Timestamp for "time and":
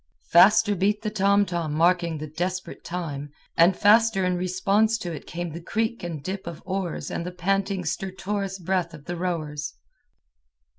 2.83-3.77